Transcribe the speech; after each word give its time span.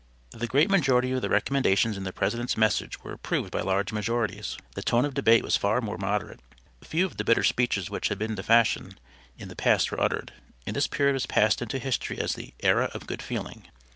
The 0.31 0.47
great 0.47 0.67
majority 0.71 1.11
of 1.11 1.21
the 1.21 1.29
recommendations 1.29 1.95
in 1.95 2.05
the 2.05 2.11
President's 2.11 2.57
message 2.57 3.03
were 3.03 3.13
approved 3.13 3.51
by 3.51 3.61
large 3.61 3.91
majorities. 3.91 4.57
The 4.73 4.81
tone 4.81 5.05
of 5.05 5.13
debate 5.13 5.43
was 5.43 5.57
far 5.57 5.79
more 5.79 5.99
moderate; 5.99 6.39
few 6.83 7.05
of 7.05 7.17
the 7.17 7.23
bitter 7.23 7.43
speeches 7.43 7.91
which 7.91 8.07
had 8.07 8.17
been 8.17 8.33
the 8.33 8.41
fashion 8.41 8.97
in 9.37 9.47
the 9.49 9.55
past 9.55 9.91
were 9.91 10.01
uttered, 10.01 10.33
and 10.65 10.75
this 10.75 10.87
period 10.87 11.13
has 11.13 11.27
passed 11.27 11.61
into 11.61 11.77
history 11.77 12.17
as 12.17 12.33
the 12.33 12.55
"Era 12.61 12.89
of 12.95 13.05
good 13.05 13.21
feeling." 13.21 13.67